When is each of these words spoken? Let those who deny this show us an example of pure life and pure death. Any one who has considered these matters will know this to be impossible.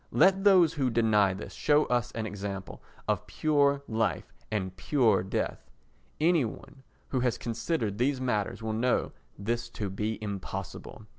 Let 0.09 0.43
those 0.43 0.73
who 0.73 0.89
deny 0.89 1.35
this 1.35 1.53
show 1.53 1.85
us 1.85 2.11
an 2.13 2.25
example 2.25 2.81
of 3.07 3.27
pure 3.27 3.83
life 3.87 4.33
and 4.51 4.75
pure 4.75 5.21
death. 5.21 5.69
Any 6.19 6.43
one 6.43 6.81
who 7.09 7.19
has 7.19 7.37
considered 7.37 7.99
these 7.99 8.19
matters 8.19 8.63
will 8.63 8.73
know 8.73 9.11
this 9.37 9.69
to 9.77 9.91
be 9.91 10.17
impossible. 10.19 11.05